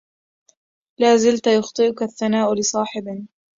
[0.99, 3.25] لا زلت يخطئك الثناء لصاحب